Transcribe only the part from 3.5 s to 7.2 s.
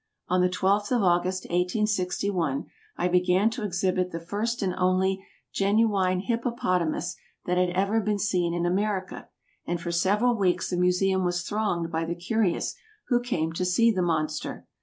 to exhibit the first and only genuine hippopotamus